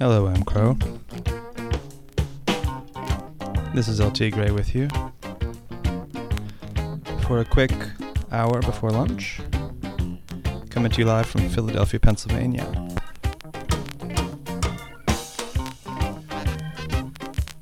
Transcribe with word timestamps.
Hello, 0.00 0.28
I'm 0.28 0.44
Crow. 0.44 0.78
This 3.74 3.88
is 3.88 4.00
El 4.00 4.12
Tigre 4.12 4.52
with 4.52 4.72
you 4.72 4.88
for 7.26 7.40
a 7.40 7.44
quick 7.44 7.72
hour 8.30 8.60
before 8.60 8.92
lunch, 8.92 9.40
coming 10.70 10.92
to 10.92 10.98
you 11.00 11.04
live 11.04 11.26
from 11.26 11.48
Philadelphia, 11.48 11.98
Pennsylvania. 11.98 12.64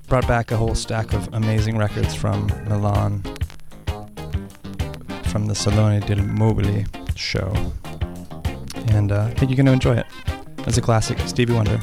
Brought 0.06 0.28
back 0.28 0.50
a 0.50 0.59
whole 0.59 0.74
stack 0.74 1.14
of 1.14 1.32
amazing 1.32 1.78
records 1.78 2.14
from 2.14 2.48
Milan, 2.68 3.23
from 5.28 5.46
the 5.46 5.54
Salone 5.54 6.00
del 6.00 6.18
Mobile 6.18 6.84
show, 7.14 7.50
and 8.88 9.10
uh, 9.10 9.23
I 9.23 9.30
think 9.30 9.50
you're 9.50 9.56
going 9.56 9.64
to 9.64 9.73
enjoy 9.73 9.96
it. 9.96 10.06
It's 10.66 10.76
a 10.76 10.82
classic, 10.82 11.18
Stevie 11.20 11.54
Wonder. 11.54 11.80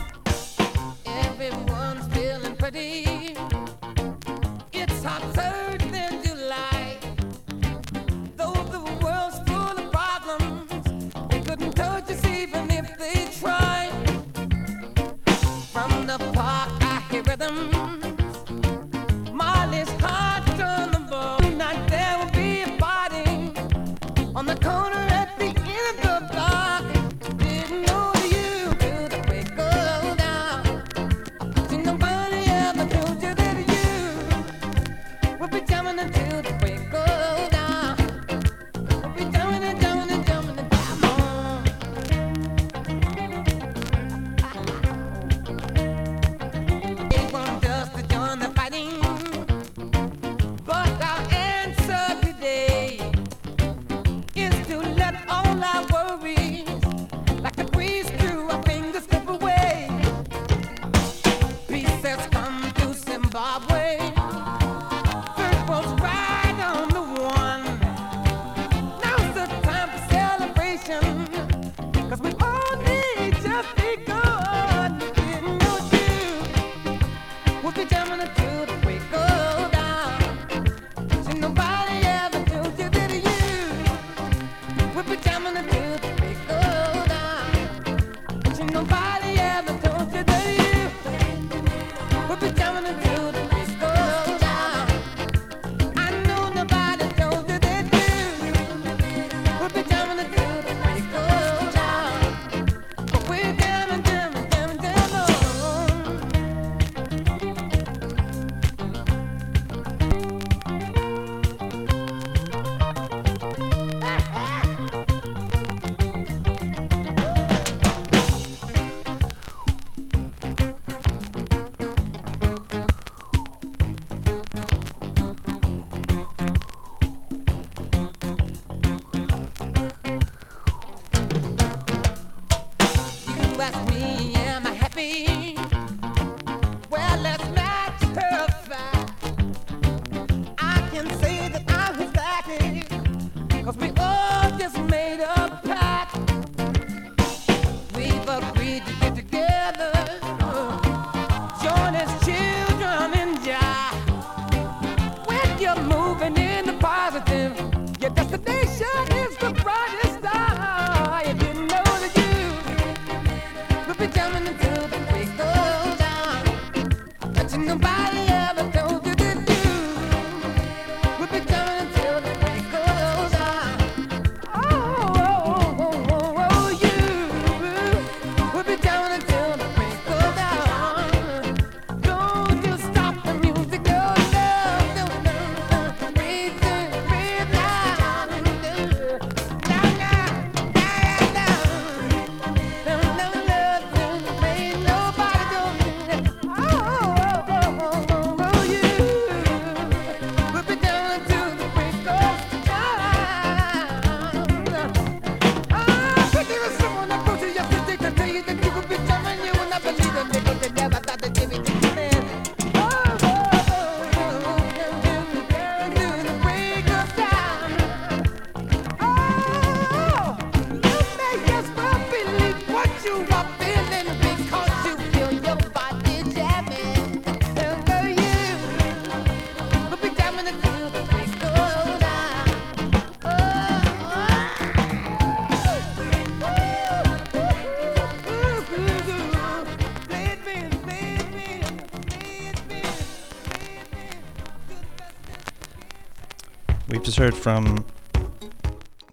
heard 247.33 247.41
from 247.41 247.85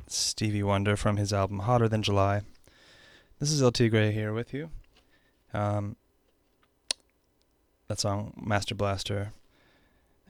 Stevie 0.07 0.63
Wonder 0.63 0.97
from 0.97 1.17
his 1.17 1.33
album 1.33 1.61
Hotter 1.61 1.89
Than 1.89 2.03
July. 2.03 2.43
This 3.39 3.51
is 3.51 3.63
El 3.63 3.73
Tigre 3.73 4.11
here 4.11 4.33
with 4.33 4.53
you. 4.53 4.71
Um, 5.55 5.97
that 7.89 7.99
song, 7.99 8.35
Master 8.37 8.75
Blaster. 8.75 9.33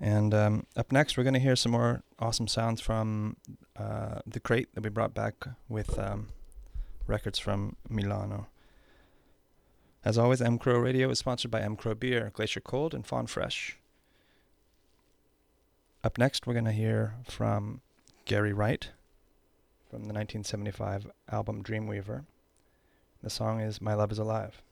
And 0.01 0.33
um, 0.33 0.67
up 0.77 0.93
next, 0.93 1.17
we're 1.17 1.25
going 1.25 1.35
to 1.35 1.41
hear 1.41 1.57
some 1.57 1.73
more 1.73 2.03
awesome 2.19 2.49
sounds 2.49 2.81
from 2.81 3.37
uh, 3.77 4.21
the 4.27 4.41
crate 4.41 4.69
that 4.75 4.85
we 4.85 4.91
brought 4.91 5.15
back 5.15 5.35
with 5.69 5.99
um, 5.99 6.29
records 7.07 7.39
from 7.39 7.77
Milano. 7.89 8.47
As 10.05 10.17
always, 10.17 10.41
M 10.41 10.59
Crow 10.59 10.79
Radio 10.79 11.11
is 11.11 11.19
sponsored 11.19 11.51
by 11.51 11.61
M 11.61 11.77
Crow 11.77 11.95
Beer, 11.95 12.31
Glacier 12.33 12.61
Cold, 12.61 12.95
and 12.95 13.07
Fawn 13.07 13.27
Fresh. 13.27 13.80
Up 16.02 16.17
next, 16.17 16.47
we're 16.47 16.55
going 16.55 16.64
to 16.64 16.73
hear 16.73 17.17
from 17.29 17.82
Gary 18.25 18.55
Wright 18.55 18.88
from 19.91 20.05
the 20.05 20.14
1975 20.14 21.11
album 21.31 21.62
Dreamweaver. 21.62 22.25
The 23.23 23.29
song 23.29 23.61
is 23.61 23.82
My 23.82 23.93
Love 23.93 24.11
is 24.11 24.19
Alive 24.19 24.62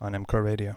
on 0.00 0.16
M 0.16 0.24
Crow 0.24 0.40
Radio. 0.40 0.76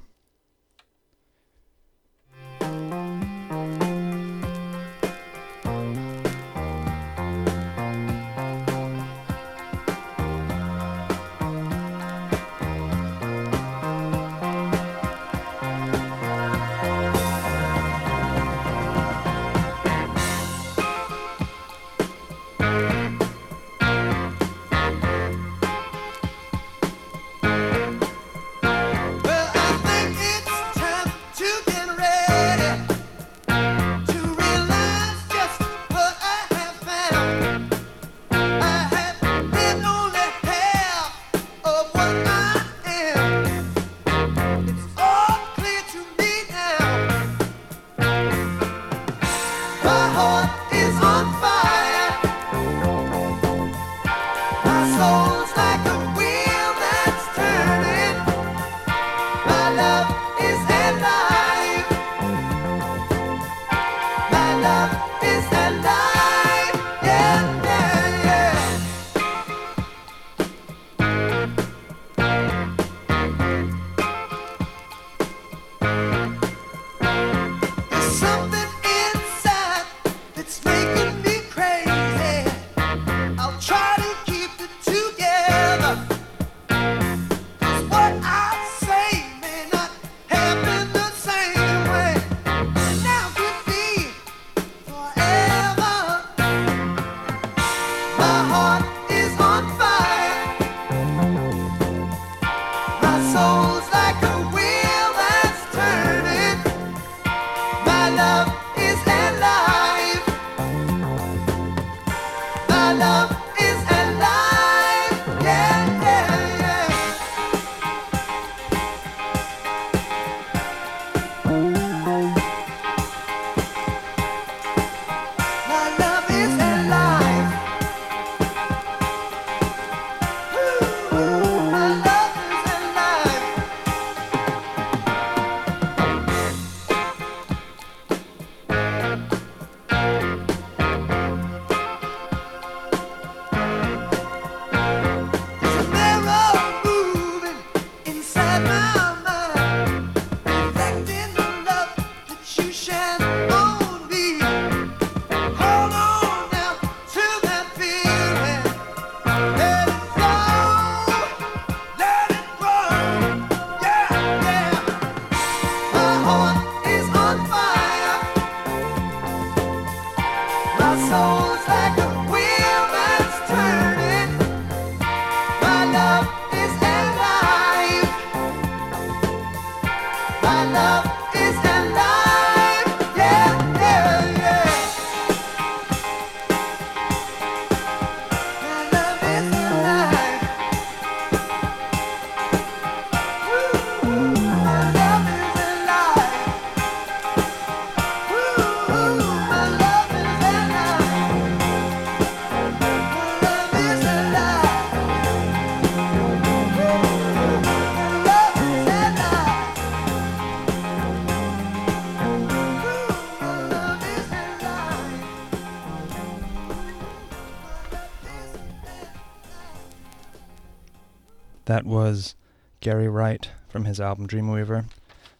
That 221.69 221.85
was 221.85 222.33
Gary 222.79 223.07
Wright 223.07 223.47
from 223.67 223.85
his 223.85 224.01
album 224.01 224.27
Dreamweaver, 224.27 224.85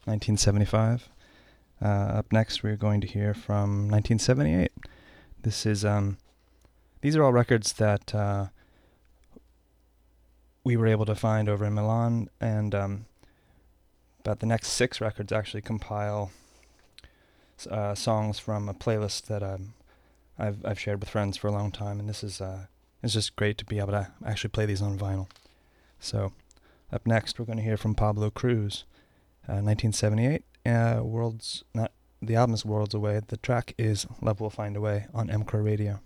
1975. 0.06 1.10
Uh, 1.82 1.86
up 1.88 2.32
next, 2.32 2.62
we're 2.62 2.76
going 2.76 3.02
to 3.02 3.08
hear 3.08 3.34
from 3.34 3.90
1978. 3.90 4.72
This 5.42 5.66
is 5.66 5.84
um, 5.84 6.20
these 7.02 7.16
are 7.16 7.24
all 7.24 7.34
records 7.34 7.74
that 7.74 8.14
uh, 8.14 8.50
we 10.64 10.78
were 10.78 10.86
able 10.86 11.08
to 11.08 11.16
find 11.16 11.50
over 11.50 11.66
in 11.66 11.74
Milan, 11.74 12.30
and 12.40 12.76
um, 12.76 13.06
about 14.20 14.40
the 14.40 14.46
next 14.46 14.68
six 14.68 15.02
records 15.02 15.34
actually 15.34 15.64
compile 15.64 16.30
uh, 17.72 17.96
songs 17.96 18.38
from 18.38 18.70
a 18.70 18.76
playlist 18.76 19.24
that 19.24 19.42
um, 19.42 19.74
I've 20.38 20.64
I've 20.64 20.80
shared 20.80 21.00
with 21.00 21.10
friends 21.10 21.38
for 21.38 21.48
a 21.48 21.52
long 21.52 21.72
time, 21.72 22.00
and 22.00 22.08
this 22.08 22.24
is 22.24 22.40
uh, 22.40 22.68
it's 23.02 23.14
just 23.14 23.36
great 23.36 23.58
to 23.58 23.66
be 23.66 23.80
able 23.80 23.94
to 23.94 24.12
actually 24.24 24.52
play 24.52 24.68
these 24.68 24.84
on 24.84 24.96
vinyl. 24.96 25.26
So, 26.00 26.34
up 26.92 27.06
next, 27.06 27.40
we're 27.40 27.46
going 27.46 27.58
to 27.58 27.64
hear 27.64 27.78
from 27.78 27.96
Pablo 27.96 28.30
Cruise, 28.30 28.86
uh, 29.48 29.62
1978. 29.62 30.44
Uh, 30.66 31.02
Worlds, 31.04 31.64
not 31.74 31.92
the 32.22 32.36
album 32.36 32.54
is 32.54 32.66
Worlds 32.66 32.94
Away. 32.94 33.22
The 33.26 33.38
track 33.38 33.74
is 33.78 34.06
Love 34.22 34.42
Will 34.42 34.50
Find 34.50 34.76
a 34.76 34.82
Way 34.82 35.08
on 35.14 35.30
M 35.30 35.44
Crow 35.44 35.62
Radio. 35.62 36.00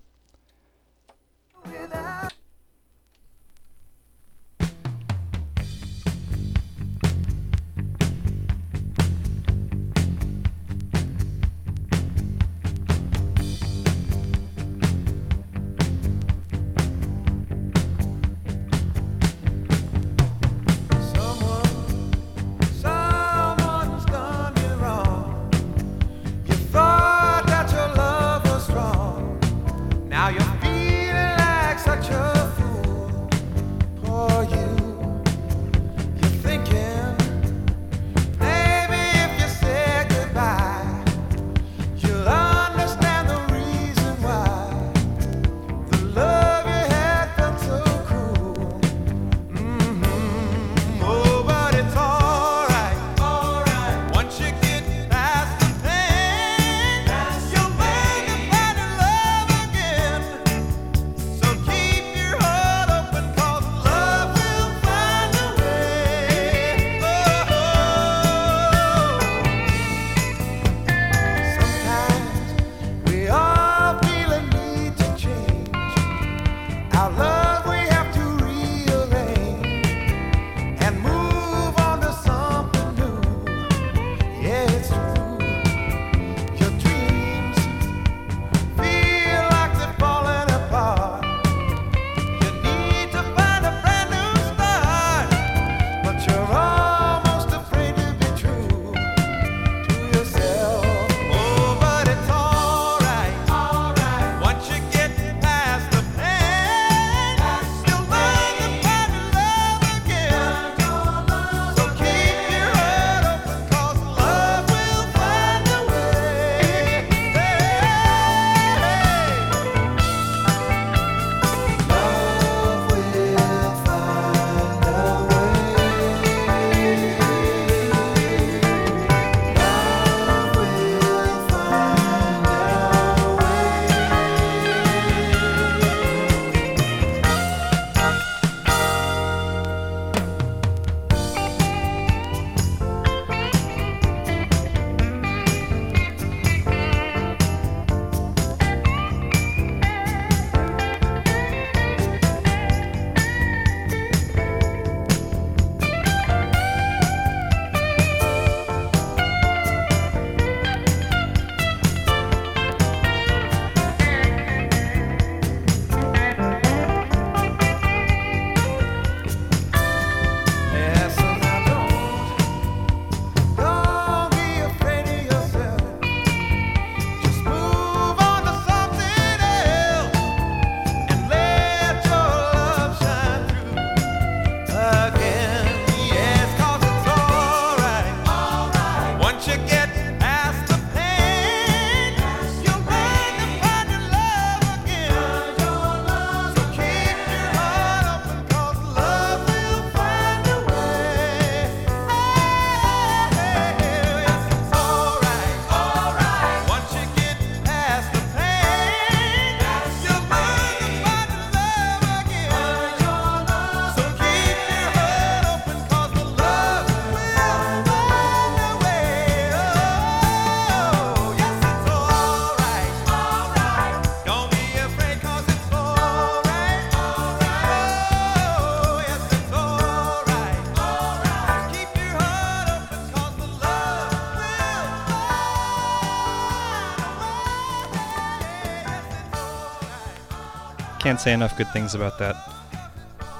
Can't 241.13 241.21
say 241.21 241.33
enough 241.33 241.55
good 241.55 241.67
things 241.67 241.93
about 241.93 242.17
that 242.17 242.35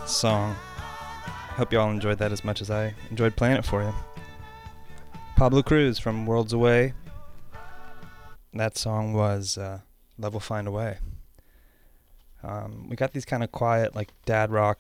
song. 0.06 0.56
Hope 1.58 1.74
you 1.74 1.80
all 1.80 1.90
enjoyed 1.90 2.20
that 2.20 2.32
as 2.32 2.44
much 2.44 2.62
as 2.62 2.70
I 2.70 2.94
enjoyed 3.10 3.36
playing 3.36 3.58
it 3.58 3.66
for 3.66 3.82
you. 3.82 3.92
Pablo 5.38 5.64
Cruise 5.64 5.98
from 5.98 6.28
Worlds 6.28 6.54
Away. 6.54 6.94
That 8.54 8.78
song 8.78 9.14
was 9.14 9.58
uh, 9.58 9.80
Love 10.20 10.34
Will 10.34 10.40
Find 10.40 10.68
a 10.68 10.72
Way. 10.72 11.00
Um, 12.44 12.90
we 12.90 12.96
got 12.96 13.12
these 13.12 13.26
kind 13.26 13.44
of 13.44 13.52
quiet, 13.52 13.96
like 13.96 14.10
dad 14.28 14.52
rock 14.52 14.78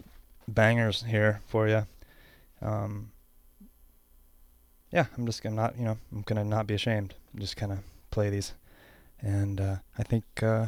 bangers 0.47 1.01
here 1.01 1.41
for 1.47 1.67
you. 1.67 1.87
Um, 2.61 3.09
yeah, 4.91 5.07
I'm 5.17 5.25
just 5.25 5.41
gonna 5.41 5.55
not, 5.55 5.79
you 5.79 5.85
know, 5.85 5.97
I'm 6.11 6.21
gonna 6.21 6.45
not 6.45 6.67
be 6.67 6.75
ashamed. 6.75 7.15
I'm 7.33 7.39
just 7.39 7.57
gonna 7.57 7.79
play 8.11 8.29
these, 8.29 8.53
and 9.19 9.59
uh, 9.59 9.77
I 9.97 10.03
think 10.03 10.25
uh, 10.43 10.67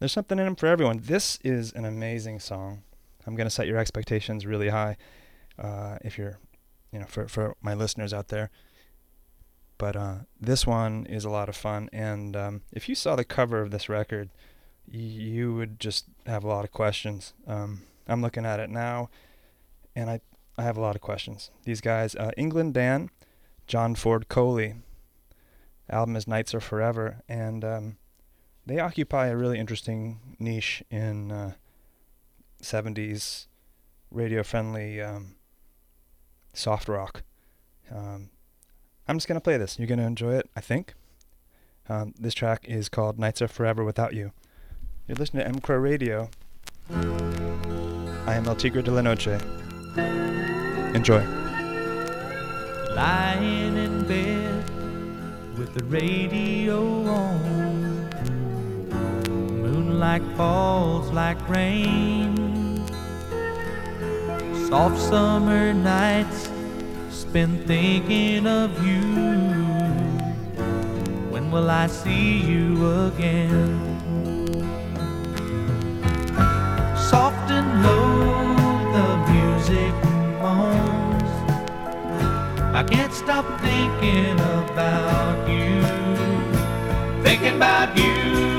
there's 0.00 0.12
something 0.12 0.38
in 0.38 0.46
them 0.46 0.56
for 0.56 0.66
everyone. 0.66 1.02
This 1.04 1.38
is 1.44 1.72
an 1.72 1.84
amazing 1.84 2.40
song. 2.40 2.82
I'm 3.26 3.36
gonna 3.36 3.50
set 3.50 3.68
your 3.68 3.78
expectations 3.78 4.46
really 4.46 4.70
high, 4.70 4.96
uh, 5.58 5.98
if 6.02 6.18
you're, 6.18 6.38
you 6.90 6.98
know, 6.98 7.06
for 7.06 7.28
for 7.28 7.54
my 7.62 7.74
listeners 7.74 8.12
out 8.12 8.28
there. 8.28 8.50
But 9.78 9.96
uh, 9.96 10.14
this 10.40 10.66
one 10.66 11.06
is 11.06 11.24
a 11.24 11.30
lot 11.30 11.48
of 11.48 11.56
fun, 11.56 11.88
and 11.92 12.34
um, 12.34 12.62
if 12.72 12.88
you 12.88 12.94
saw 12.94 13.14
the 13.14 13.24
cover 13.24 13.60
of 13.60 13.70
this 13.70 13.88
record, 13.88 14.30
you 14.86 15.54
would 15.54 15.78
just 15.78 16.06
have 16.26 16.44
a 16.44 16.48
lot 16.48 16.64
of 16.64 16.72
questions. 16.72 17.34
Um, 17.46 17.82
I'm 18.08 18.22
looking 18.22 18.44
at 18.44 18.58
it 18.58 18.70
now, 18.70 19.10
and 19.94 20.10
I 20.10 20.20
I 20.56 20.62
have 20.62 20.78
a 20.78 20.80
lot 20.80 20.96
of 20.96 21.02
questions. 21.02 21.50
These 21.64 21.82
guys, 21.82 22.14
uh, 22.16 22.30
England 22.36 22.74
Dan, 22.74 23.10
John 23.66 23.94
Ford 23.94 24.28
Coley. 24.28 24.74
Album 25.88 26.14
is 26.14 26.28
Nights 26.28 26.54
Are 26.54 26.60
Forever, 26.60 27.22
and 27.28 27.64
um, 27.64 27.96
they 28.70 28.78
occupy 28.78 29.26
a 29.26 29.36
really 29.36 29.58
interesting 29.58 30.20
niche 30.38 30.82
in 30.90 31.32
uh, 31.32 31.52
70s 32.62 33.46
radio-friendly 34.12 35.00
um, 35.00 35.34
soft 36.52 36.88
rock. 36.88 37.24
Um, 37.92 38.30
I'm 39.08 39.16
just 39.16 39.26
gonna 39.26 39.40
play 39.40 39.56
this. 39.56 39.76
You're 39.76 39.88
gonna 39.88 40.06
enjoy 40.06 40.34
it, 40.34 40.48
I 40.54 40.60
think. 40.60 40.94
Um, 41.88 42.14
this 42.16 42.32
track 42.32 42.64
is 42.68 42.88
called 42.88 43.18
Nights 43.18 43.42
Are 43.42 43.48
Forever 43.48 43.82
Without 43.82 44.14
You. 44.14 44.30
You're 45.08 45.16
listening 45.16 45.42
to 45.42 45.48
M 45.48 45.58
Crow 45.58 45.76
Radio. 45.76 46.30
I 46.90 48.34
am 48.34 48.46
El 48.46 48.54
Tigre 48.54 48.82
de 48.82 48.92
la 48.92 49.00
Noche. 49.00 49.40
Enjoy. 50.94 51.24
lying 52.94 53.76
in 53.76 54.06
bed 54.06 55.58
with 55.58 55.74
the 55.74 55.84
radio 55.84 57.04
on. 57.08 57.49
Moonlight 60.00 60.34
falls 60.34 61.10
like 61.10 61.36
rain. 61.46 62.86
Soft 64.66 64.98
summer 64.98 65.74
nights 65.74 66.48
spent 67.10 67.66
thinking 67.66 68.46
of 68.46 68.70
you. 68.86 69.02
When 71.28 71.50
will 71.50 71.68
I 71.68 71.86
see 71.86 72.38
you 72.38 73.10
again? 73.12 73.76
Soft 77.10 77.50
and 77.50 77.82
low, 77.82 78.72
the 78.96 79.08
music 79.34 79.94
moans. 80.40 81.32
I 82.74 82.82
can't 82.88 83.12
stop 83.12 83.44
thinking 83.60 84.40
about 84.64 85.46
you, 85.46 85.82
thinking 87.22 87.56
about 87.56 87.94
you. 87.98 88.49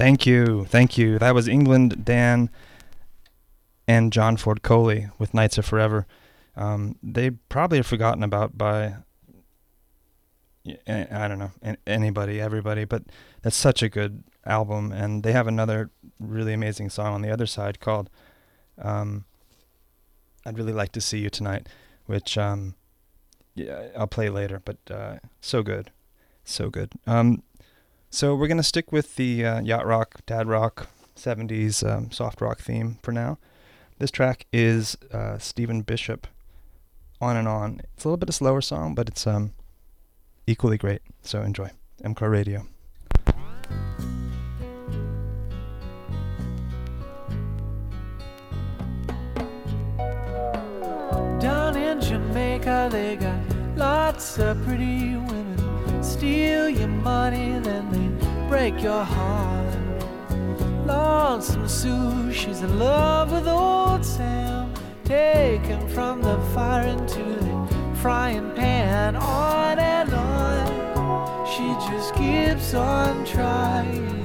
Thank 0.00 0.24
you, 0.24 0.64
thank 0.64 0.96
you. 0.96 1.18
That 1.18 1.34
was 1.34 1.46
England 1.46 2.06
Dan 2.06 2.48
and 3.86 4.10
John 4.10 4.38
Ford 4.38 4.62
Coley 4.62 5.10
with 5.18 5.34
Nights 5.34 5.58
Are 5.58 5.62
Forever. 5.62 6.06
Um, 6.56 6.96
they 7.02 7.28
probably 7.28 7.80
are 7.80 7.82
forgotten 7.82 8.22
about 8.22 8.56
by 8.56 8.94
I 10.88 11.28
don't 11.28 11.38
know 11.38 11.50
anybody, 11.86 12.40
everybody, 12.40 12.86
but 12.86 13.02
that's 13.42 13.56
such 13.56 13.82
a 13.82 13.90
good 13.90 14.24
album, 14.46 14.90
and 14.90 15.22
they 15.22 15.32
have 15.32 15.46
another 15.46 15.90
really 16.18 16.54
amazing 16.54 16.88
song 16.88 17.12
on 17.12 17.20
the 17.20 17.30
other 17.30 17.44
side 17.44 17.78
called 17.78 18.08
um, 18.80 19.26
"I'd 20.46 20.56
Really 20.56 20.72
Like 20.72 20.92
to 20.92 21.02
See 21.02 21.18
You 21.18 21.28
Tonight," 21.28 21.68
which 22.06 22.38
um, 22.38 22.74
yeah, 23.54 23.88
I'll 23.94 24.06
play 24.06 24.30
later, 24.30 24.62
but 24.64 24.78
uh, 24.90 25.16
so 25.42 25.62
good, 25.62 25.90
so 26.42 26.70
good. 26.70 26.92
Um, 27.06 27.42
so 28.10 28.34
we're 28.34 28.48
gonna 28.48 28.62
stick 28.62 28.90
with 28.92 29.16
the 29.16 29.44
uh, 29.44 29.60
yacht 29.60 29.86
rock, 29.86 30.20
dad 30.26 30.48
rock, 30.48 30.88
'70s 31.16 31.88
um, 31.88 32.10
soft 32.10 32.40
rock 32.40 32.60
theme 32.60 32.98
for 33.02 33.12
now. 33.12 33.38
This 33.98 34.10
track 34.10 34.46
is 34.52 34.96
uh, 35.12 35.38
Stephen 35.38 35.82
Bishop, 35.82 36.26
"On 37.20 37.36
and 37.36 37.46
On." 37.46 37.80
It's 37.94 38.04
a 38.04 38.08
little 38.08 38.16
bit 38.16 38.28
of 38.28 38.34
slower 38.34 38.60
song, 38.60 38.94
but 38.94 39.08
it's 39.08 39.26
um, 39.26 39.52
equally 40.46 40.76
great. 40.76 41.02
So 41.22 41.42
enjoy. 41.42 41.70
M 42.02 42.14
Crow 42.14 42.28
Radio. 42.28 42.66
Down 51.38 51.76
in 51.76 52.00
Jamaica, 52.00 52.88
they 52.90 53.16
got 53.16 53.76
lots 53.76 54.38
of 54.38 54.62
pretty. 54.64 55.29
Steal 56.20 56.68
your 56.68 56.88
money, 56.88 57.58
then 57.60 57.88
they 57.92 58.46
break 58.46 58.82
your 58.82 59.02
heart. 59.02 59.74
Lonesome 60.84 61.66
Sue, 61.66 62.30
she's 62.30 62.60
in 62.60 62.78
love 62.78 63.32
with 63.32 63.48
old 63.48 64.04
Sam. 64.04 64.70
Taken 65.06 65.88
from 65.88 66.20
the 66.20 66.38
fire 66.54 66.88
into 66.88 67.24
the 67.24 67.96
frying 68.02 68.52
pan, 68.54 69.16
on 69.16 69.78
and 69.78 70.12
on. 70.12 71.46
She 71.46 71.64
just 71.90 72.14
keeps 72.14 72.74
on 72.74 73.24
trying. 73.24 74.22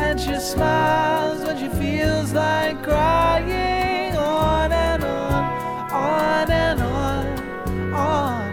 And 0.00 0.20
she 0.20 0.34
smiles 0.40 1.40
when 1.44 1.56
she 1.56 1.68
feels 1.78 2.32
like 2.32 2.82
crying. 2.82 4.16
On 4.16 4.72
and 4.72 5.04
on, 5.04 5.92
on 5.92 6.50
and 6.50 6.82
on, 6.82 7.94
on. 7.94 8.45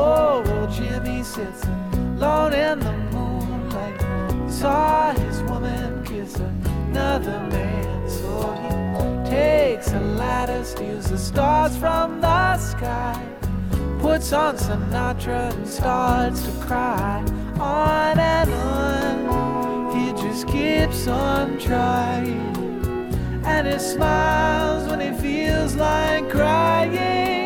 Oh, 0.00 0.44
old 0.46 0.70
Jimmy 0.70 1.24
sits 1.24 1.64
alone 1.64 2.52
in 2.52 2.78
the 2.78 2.92
moonlight. 3.12 4.00
He 4.44 4.50
saw 4.52 5.12
his 5.12 5.42
woman 5.42 6.04
kiss 6.04 6.36
another 6.36 7.40
man, 7.50 8.08
so 8.08 8.30
he 9.24 9.28
takes 9.28 9.90
a 9.92 9.98
ladder, 9.98 10.62
steals 10.62 11.10
the 11.10 11.18
stars 11.18 11.76
from 11.76 12.20
the 12.20 12.58
sky, 12.58 13.20
puts 13.98 14.32
on 14.32 14.56
Sinatra 14.56 15.52
and 15.52 15.66
starts 15.66 16.42
to 16.44 16.52
cry. 16.64 17.24
On 17.58 18.18
and 18.20 18.50
on, 18.54 19.96
he 19.96 20.12
just 20.22 20.46
keeps 20.46 21.08
on 21.08 21.58
trying. 21.58 22.54
And 23.44 23.66
he 23.66 23.78
smiles 23.80 24.88
when 24.88 25.00
he 25.00 25.10
feels 25.20 25.74
like 25.74 26.30
crying. 26.30 27.37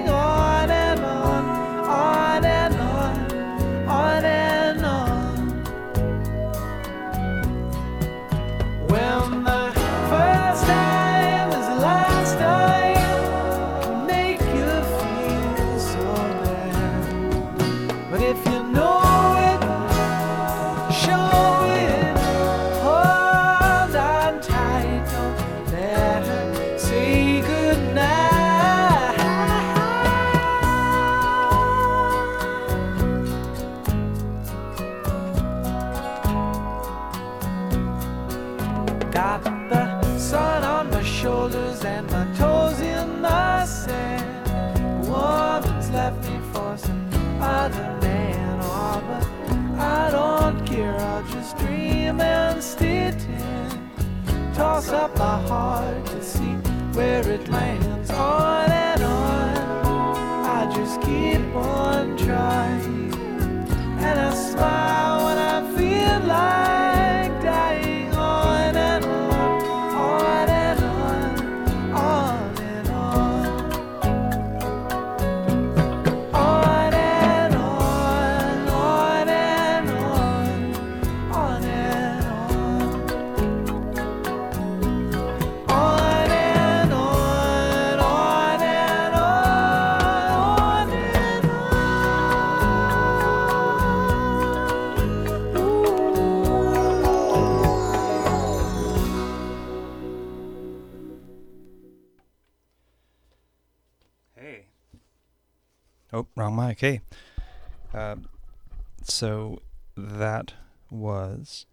Oh, 106.12 106.27
wrong 106.37 106.55
mic. 106.55 106.81
Hey. 106.81 107.01
Uh, 107.94 108.16
so 109.03 109.62
that 109.96 110.53
was 110.90 111.64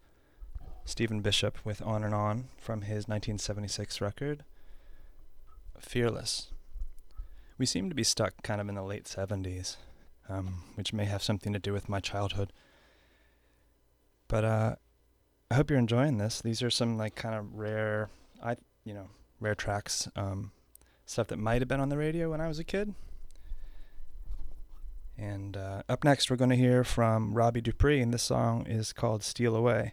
Stephen 0.86 1.20
Bishop 1.20 1.58
with 1.64 1.82
On 1.82 2.02
and 2.02 2.14
On 2.14 2.48
from 2.56 2.82
his 2.82 3.06
1976 3.06 4.00
record, 4.00 4.44
Fearless. 5.78 6.48
We 7.58 7.66
seem 7.66 7.90
to 7.90 7.94
be 7.94 8.02
stuck 8.02 8.42
kind 8.42 8.62
of 8.62 8.68
in 8.70 8.76
the 8.76 8.82
late 8.82 9.04
70s, 9.04 9.76
um, 10.28 10.62
which 10.74 10.94
may 10.94 11.04
have 11.04 11.22
something 11.22 11.52
to 11.52 11.58
do 11.58 11.74
with 11.74 11.90
my 11.90 12.00
childhood. 12.00 12.50
But 14.26 14.44
uh, 14.44 14.76
I 15.50 15.54
hope 15.54 15.68
you're 15.68 15.78
enjoying 15.78 16.16
this. 16.16 16.40
These 16.40 16.62
are 16.62 16.70
some 16.70 16.96
like 16.96 17.14
kind 17.14 17.34
of 17.34 17.54
rare, 17.54 18.08
I 18.42 18.56
you 18.84 18.94
know, 18.94 19.08
rare 19.38 19.54
tracks. 19.54 20.08
Um, 20.16 20.52
stuff 21.04 21.26
that 21.26 21.38
might 21.38 21.60
have 21.60 21.68
been 21.68 21.80
on 21.80 21.90
the 21.90 21.98
radio 21.98 22.30
when 22.30 22.40
I 22.40 22.48
was 22.48 22.58
a 22.58 22.64
kid. 22.64 22.94
And 25.20 25.54
uh, 25.54 25.82
up 25.86 26.02
next, 26.02 26.30
we're 26.30 26.36
going 26.36 26.50
to 26.50 26.56
hear 26.56 26.82
from 26.82 27.34
Robbie 27.34 27.60
Dupree, 27.60 28.00
and 28.00 28.12
this 28.12 28.22
song 28.22 28.66
is 28.66 28.94
called 28.94 29.22
Steal 29.22 29.54
Away. 29.54 29.92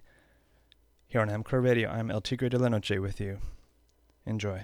Here 1.06 1.20
on 1.20 1.30
M 1.30 1.44
Crow 1.44 1.60
Radio, 1.60 1.90
I'm 1.90 2.10
El 2.10 2.22
Tigre 2.22 2.48
de 2.48 2.58
la 2.58 2.70
Noche 2.70 2.98
with 3.00 3.20
you. 3.20 3.40
Enjoy. 4.26 4.64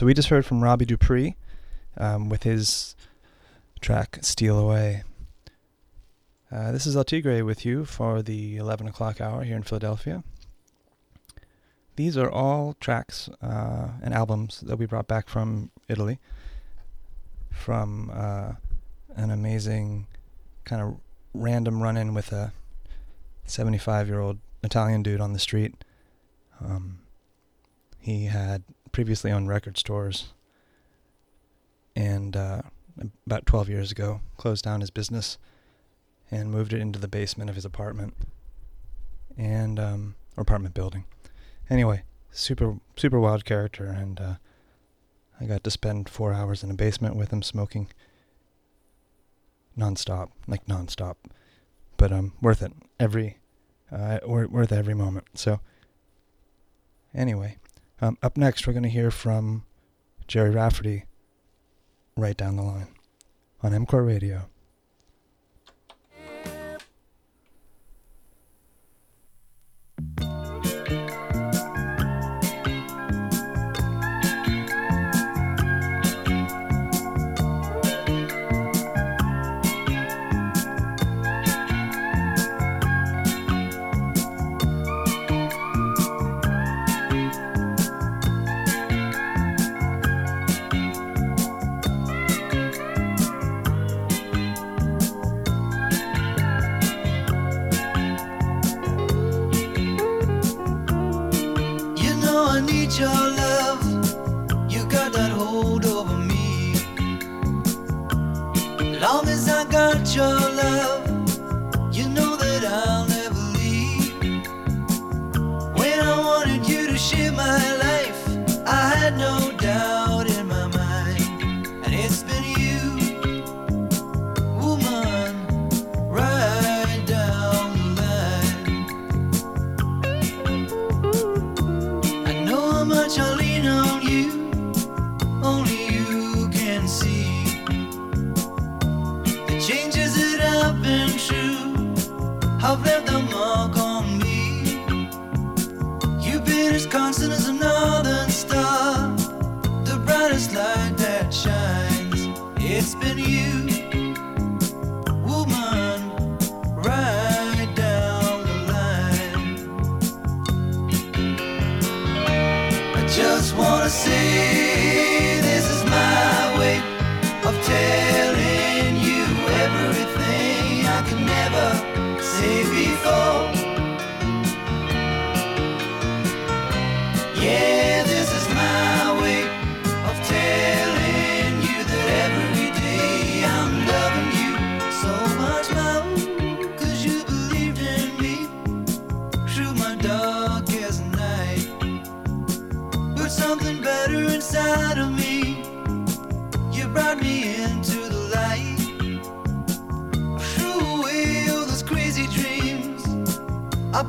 So 0.00 0.06
we 0.06 0.14
just 0.14 0.30
heard 0.30 0.46
from 0.46 0.64
Robbie 0.64 0.86
Dupree 0.86 1.36
um, 1.98 2.30
with 2.30 2.44
his 2.44 2.96
track 3.82 4.18
"Steal 4.22 4.58
Away." 4.58 5.02
Uh, 6.50 6.72
this 6.72 6.86
is 6.86 6.96
El 6.96 7.04
Tigre 7.04 7.44
with 7.44 7.66
you 7.66 7.84
for 7.84 8.22
the 8.22 8.56
11 8.56 8.88
o'clock 8.88 9.20
hour 9.20 9.44
here 9.44 9.56
in 9.56 9.62
Philadelphia. 9.62 10.24
These 11.96 12.16
are 12.16 12.30
all 12.30 12.76
tracks 12.80 13.28
uh, 13.42 13.88
and 14.02 14.14
albums 14.14 14.60
that 14.62 14.78
we 14.78 14.86
brought 14.86 15.06
back 15.06 15.28
from 15.28 15.70
Italy, 15.86 16.18
from 17.52 18.10
uh, 18.10 18.52
an 19.16 19.30
amazing 19.30 20.06
kind 20.64 20.80
of 20.80 20.96
random 21.34 21.82
run-in 21.82 22.14
with 22.14 22.32
a 22.32 22.54
75-year-old 23.46 24.38
Italian 24.62 25.02
dude 25.02 25.20
on 25.20 25.34
the 25.34 25.38
street. 25.38 25.74
Um, 26.58 27.00
he 27.98 28.24
had 28.24 28.62
previously 28.92 29.30
owned 29.30 29.48
record 29.48 29.78
stores, 29.78 30.32
and 31.96 32.36
uh, 32.36 32.62
about 33.26 33.46
12 33.46 33.68
years 33.68 33.90
ago 33.90 34.20
closed 34.36 34.64
down 34.64 34.80
his 34.80 34.90
business 34.90 35.38
and 36.30 36.50
moved 36.50 36.72
it 36.72 36.80
into 36.80 36.98
the 36.98 37.08
basement 37.08 37.50
of 37.50 37.56
his 37.56 37.64
apartment 37.64 38.14
and 39.36 39.78
um, 39.78 40.14
apartment 40.36 40.74
building. 40.74 41.04
Anyway, 41.68 42.02
super 42.30 42.76
super 42.96 43.18
wild 43.18 43.44
character, 43.44 43.86
and 43.86 44.20
uh, 44.20 44.34
I 45.40 45.46
got 45.46 45.64
to 45.64 45.70
spend 45.70 46.08
four 46.08 46.32
hours 46.32 46.62
in 46.62 46.70
a 46.70 46.74
basement 46.74 47.16
with 47.16 47.32
him 47.32 47.42
smoking 47.42 47.88
nonstop, 49.78 50.30
like 50.46 50.66
nonstop, 50.66 51.16
but 51.96 52.12
um, 52.12 52.32
worth 52.40 52.62
it 52.62 52.72
every 52.98 53.38
uh, 53.90 54.18
worth 54.26 54.72
every 54.72 54.94
moment. 54.94 55.26
So 55.34 55.60
anyway, 57.14 57.56
um, 58.00 58.18
up 58.22 58.36
next 58.36 58.66
we're 58.66 58.72
gonna 58.72 58.88
hear 58.88 59.10
from 59.10 59.64
Gerry 60.26 60.50
Rafferty, 60.50 61.04
right 62.16 62.36
down 62.36 62.56
the 62.56 62.62
line, 62.62 62.88
on 63.62 63.74
M 63.74 63.86
Crow 63.86 64.00
Radio. 64.00 64.48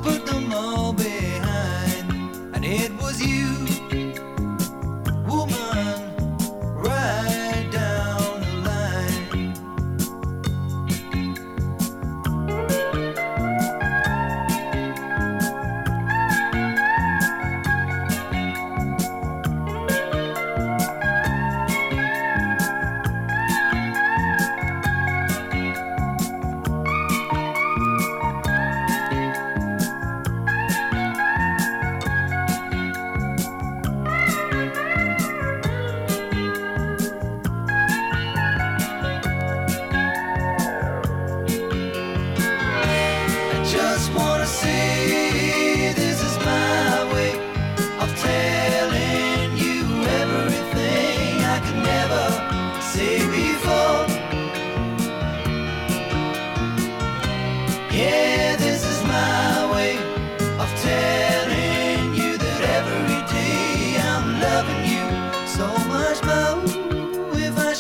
Put 0.02 0.26
them 0.26 0.51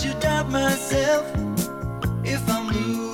should 0.01 0.19
doubt 0.19 0.49
myself 0.49 1.27
if 2.23 2.49
I'm 2.49 2.67
losing. 2.69 3.10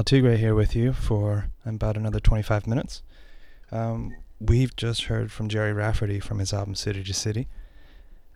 El 0.00 0.04
Tigre 0.04 0.38
here 0.38 0.54
with 0.54 0.74
you 0.74 0.94
for 0.94 1.50
about 1.66 1.98
another 1.98 2.20
25 2.20 2.66
minutes. 2.66 3.02
Um, 3.70 4.16
we've 4.40 4.74
just 4.74 5.04
heard 5.04 5.30
from 5.30 5.50
Gerry 5.50 5.74
Rafferty 5.74 6.20
from 6.20 6.38
his 6.38 6.54
album 6.54 6.74
City 6.74 7.04
to 7.04 7.12
City, 7.12 7.48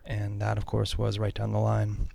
and 0.05 0.39
that, 0.39 0.59
of 0.59 0.67
course, 0.67 0.95
was 0.95 1.17
right 1.17 1.33
down 1.33 1.53
the 1.53 1.59
line. 1.59 2.09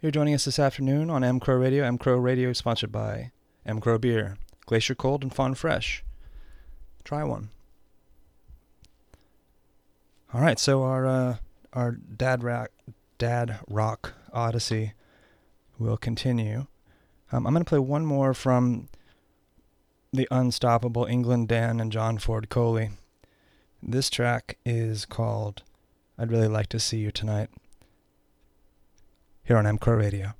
You're 0.00 0.12
joining 0.12 0.34
us 0.34 0.44
this 0.44 0.60
afternoon 0.60 1.10
on 1.10 1.24
M 1.24 1.40
Crow 1.40 1.56
Radio. 1.56 1.82
M 1.82 1.98
Crow 1.98 2.16
Radio 2.16 2.50
is 2.50 2.58
sponsored 2.58 2.92
by 2.92 3.32
M 3.66 3.80
Crow 3.80 3.98
Beer, 3.98 4.36
Glacier 4.64 4.94
Cold, 4.94 5.24
and 5.24 5.34
Fawn 5.34 5.56
Fresh. 5.56 6.04
Try 7.02 7.24
one. 7.24 7.48
All 10.32 10.42
right, 10.42 10.60
so 10.60 10.84
our 10.84 11.04
uh, 11.04 11.36
our 11.72 11.90
dad 11.90 12.44
rock 12.44 12.70
dad 13.18 13.58
rock 13.66 14.14
odyssey 14.32 14.92
will 15.76 15.96
continue. 15.96 16.68
Um, 17.32 17.46
I'm 17.46 17.52
going 17.52 17.64
to 17.64 17.68
play 17.68 17.78
one 17.78 18.06
more 18.06 18.34
from 18.34 18.88
the 20.12 20.28
unstoppable 20.30 21.04
England 21.04 21.48
Dan 21.48 21.80
and 21.80 21.90
John 21.90 22.18
Ford 22.18 22.48
Coley. 22.48 22.90
This 23.82 24.08
track 24.10 24.56
is 24.64 25.04
called 25.04 25.62
I'd 26.18 26.30
Really 26.30 26.48
Like 26.48 26.68
to 26.68 26.80
See 26.80 26.98
You 26.98 27.10
Tonight 27.10 27.50
here 29.44 29.56
on 29.56 29.66
M 29.66 29.78
Radio. 29.84 30.34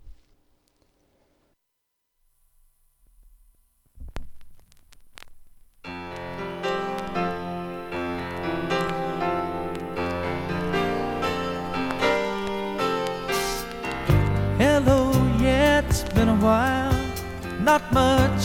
Not 17.67 17.83
much. 17.93 18.45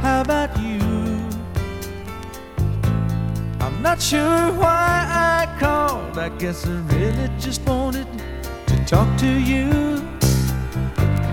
How 0.00 0.22
about 0.22 0.58
you? 0.58 0.80
I'm 3.60 3.82
not 3.82 4.00
sure 4.00 4.50
why 4.62 5.04
I 5.10 5.58
called. 5.60 6.16
I 6.16 6.30
guess 6.38 6.66
I 6.66 6.70
really 6.94 7.28
just 7.38 7.60
wanted 7.66 8.06
to 8.68 8.76
talk 8.86 9.14
to 9.18 9.28
you. 9.28 9.68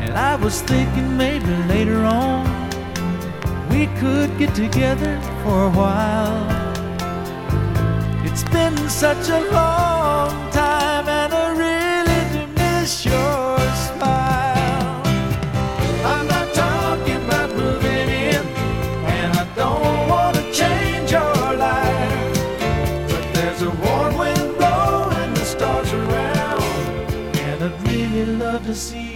And 0.04 0.18
I 0.18 0.36
was 0.36 0.62
thinking 0.64 1.16
maybe 1.16 1.56
later 1.70 2.04
on 2.04 2.44
we 3.70 3.88
could 4.02 4.38
get 4.38 4.54
together 4.54 5.18
for 5.44 5.68
a 5.68 5.72
while. 5.72 6.44
It's 8.26 8.44
been 8.52 8.76
such 8.90 9.30
a 9.30 9.40
long 9.50 9.81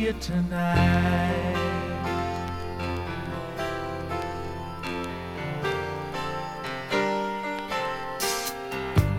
you 0.05 0.13
tonight. 0.19 1.55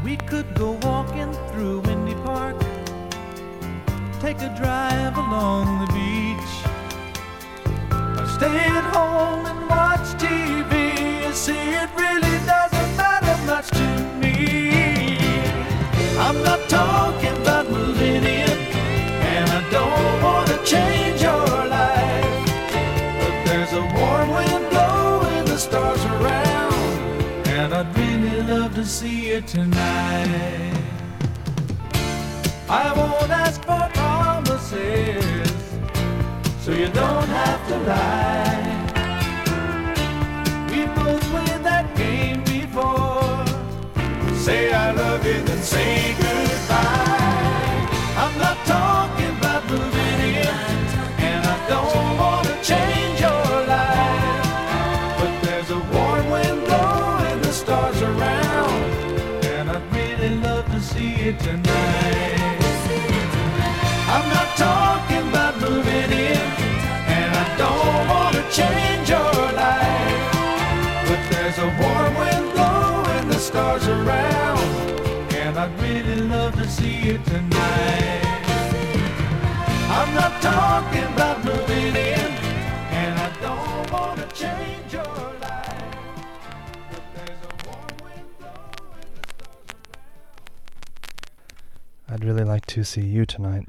We 0.05 0.17
could 0.17 0.55
go 0.55 0.79
walking 0.83 1.33
through 1.49 1.81
Windy 1.81 2.15
Park, 2.23 2.57
take 4.21 4.41
a 4.43 4.55
drive 4.57 5.17
along 5.17 5.67
the 5.83 5.93
beach, 5.99 6.55
or 8.21 8.27
stay 8.39 8.61
at 8.79 8.87
home 8.95 9.45
and 9.47 9.69
watch 9.69 10.07
TV. 10.23 11.27
You 11.27 11.33
see, 11.33 11.75
it 11.83 11.91
see 28.97 29.29
you 29.29 29.43
tonight. 29.43 30.73
I 32.67 32.95
won't 32.97 33.31
ask 33.31 33.61
for 33.61 33.85
promises, 33.93 35.53
so 36.65 36.71
you 36.71 36.89
don't 37.03 37.31
have 37.43 37.63
to 37.69 37.77
lie. 37.91 38.65
We 40.71 40.87
both 40.99 41.23
played 41.33 41.63
that 41.71 41.87
game 41.95 42.43
before. 42.45 43.45
Say 44.35 44.73
I 44.73 44.93
love 44.93 45.27
you, 45.27 45.43
then 45.43 45.63
really 76.03 76.21
love 76.23 76.55
to 76.57 76.69
see 76.69 76.97
you 76.97 77.19
tonight. 77.19 78.23
I'm 79.89 80.15
not 80.15 80.43
talking 80.43 81.05
about 81.15 81.45
moving 81.45 81.97
in, 81.97 82.31
and 82.93 83.19
I 83.19 83.33
don't 83.41 83.91
want 83.91 84.21
to 84.21 84.27
change 84.37 84.93
your 84.93 85.05
life. 85.05 85.85
But 86.91 87.03
there's 87.15 87.41
a 87.43 87.69
warm 87.69 87.87
wind 88.03 88.29
blowing 88.39 89.13
the 89.15 89.29
stars 89.29 89.79
around. 92.09 92.11
I'd 92.11 92.25
really 92.25 92.45
like 92.45 92.67
to 92.67 92.85
see 92.85 93.05
you 93.05 93.25
tonight. 93.25 93.69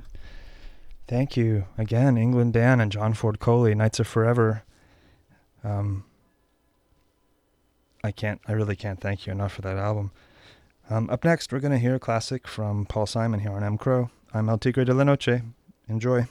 Thank 1.07 1.38
you 1.38 1.65
again, 1.78 2.17
England 2.17 2.53
Dan 2.53 2.82
and 2.82 2.91
John 2.91 3.13
Ford 3.13 3.39
Coley, 3.39 3.73
Nights 3.73 4.01
Are 4.01 4.03
Forever. 4.03 4.63
Um, 5.63 6.03
I 8.03 8.11
can't, 8.11 8.41
I 8.47 8.51
really 8.51 8.75
can't 8.75 8.99
thank 8.99 9.25
you 9.25 9.32
enough 9.32 9.53
for 9.53 9.61
that 9.61 9.78
album. 9.78 10.11
Um, 10.90 11.10
up 11.10 11.26
next, 11.26 11.52
we're 11.52 11.60
going 11.60 11.74
to 11.74 11.80
hear 11.80 11.96
a 11.96 12.00
classic 12.00 12.48
from 12.48 12.86
Paul 12.86 13.06
Simon 13.06 13.42
here 13.42 13.52
on 13.52 13.64
M 13.64 13.78
Crow. 13.78 14.10
I'm 14.34 14.48
El 14.50 14.58
Tigre 14.58 14.86
de 14.86 14.94
la 14.94 15.04
Noche. 15.04 15.42
Enjoy. 15.90 16.28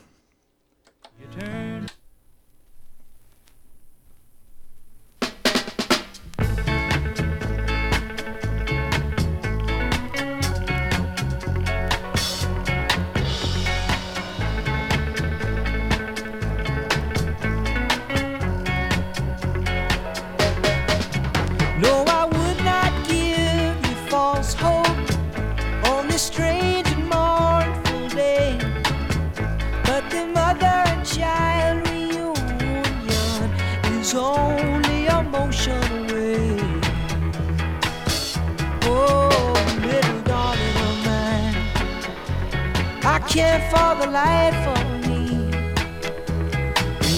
I 43.09 43.19
can't 43.19 43.63
for 43.71 43.95
the 44.05 44.11
life 44.11 44.67
of 44.75 44.85
me 45.07 45.49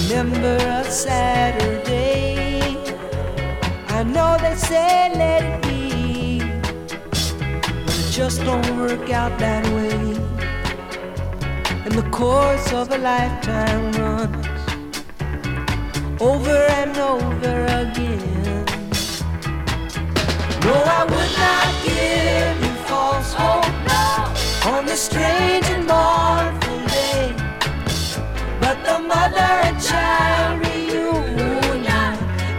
remember 0.08 0.58
a 0.80 0.84
Saturday. 0.84 2.78
I 3.88 4.04
know 4.04 4.38
they 4.40 4.56
say 4.56 5.12
let 5.16 5.42
it 5.44 5.64
be, 5.64 6.42
but 7.86 7.96
it 8.02 8.12
just 8.12 8.44
don't 8.44 8.78
work 8.78 9.10
out 9.10 9.40
that 9.40 9.66
way. 9.74 10.00
And 11.86 11.94
the 11.94 12.08
course 12.12 12.72
of 12.72 12.92
a 12.92 12.98
lifetime 13.00 13.92
runs 13.94 14.46
over 16.22 16.60
and 16.82 16.96
over 16.98 17.66
again. 17.82 18.66
No, 20.66 20.76
I 21.00 21.04
would 21.12 21.34
not 21.44 21.68
give 21.84 22.56
you 22.64 22.76
false 22.86 23.34
hope 23.34 23.79
on 24.66 24.86
this 24.86 25.02
strange 25.02 25.66
and 25.70 25.86
mournful 25.88 26.80
day. 26.88 27.34
But 28.60 28.84
the 28.84 29.00
mother 29.00 29.52
and 29.68 29.82
child 29.82 30.60
reunion 30.66 32.14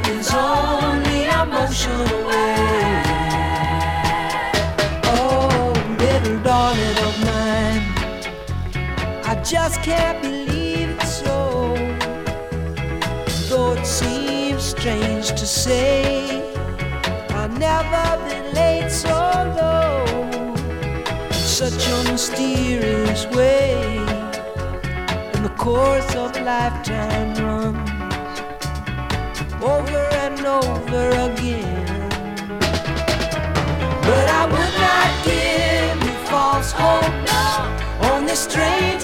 is 0.08 0.30
only 0.32 1.24
a 1.24 1.44
motion 1.44 2.00
away. 2.18 3.02
Oh, 5.04 5.72
little 5.98 6.38
darling 6.40 6.98
of 7.08 7.14
mine, 7.28 7.82
I 9.24 9.42
just 9.44 9.82
can't 9.82 10.20
believe 10.22 10.90
it 10.90 11.02
so. 11.02 11.74
Though 13.48 13.72
it 13.72 13.86
seems 13.86 14.62
strange 14.62 15.28
to 15.30 15.46
say, 15.46 16.42
I'll 17.30 17.48
never 17.48 18.24
believe. 18.24 18.54
late. 18.54 18.69
Mysterious 22.20 23.24
way. 23.28 23.96
And 25.32 25.42
the 25.42 25.54
course 25.56 26.14
of 26.16 26.36
lifetime 26.42 27.32
runs 27.42 27.90
over 29.62 30.02
and 30.24 30.38
over 30.44 31.08
again. 31.26 32.08
But 34.06 34.26
I 34.40 34.44
would 34.52 34.74
not 34.86 35.10
give 35.24 35.96
you 36.06 36.16
false 36.28 36.72
hope 36.72 38.12
on 38.12 38.26
this 38.26 38.40
strange 38.40 39.02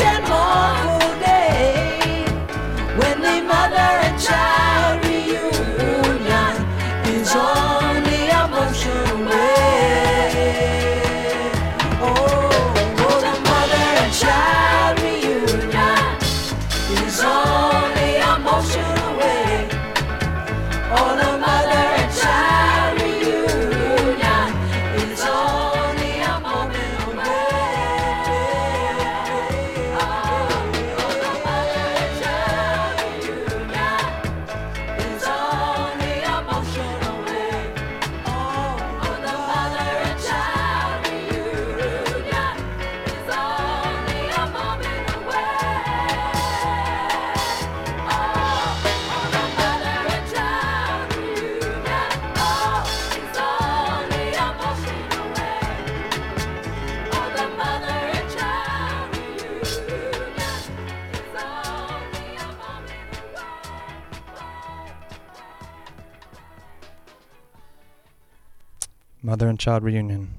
Child 69.66 69.82
Reunion. 69.82 70.32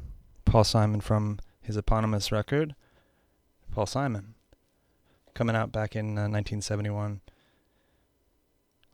Paul 0.46 0.64
Simon 0.64 1.02
from 1.02 1.40
his 1.62 1.76
eponymous 1.76 2.32
record, 2.32 2.76
Paul 3.74 3.86
Simon, 3.86 4.36
coming 5.34 5.54
out 5.54 5.70
back 5.70 5.98
in 5.98 6.18
uh, 6.18 6.32
1971. 6.32 7.20